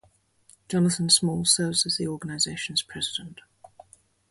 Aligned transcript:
Jonathan 0.67 1.11
Small 1.11 1.45
serves 1.45 1.85
as 1.85 1.97
the 1.97 2.07
organization's 2.07 2.81
president. 2.81 3.41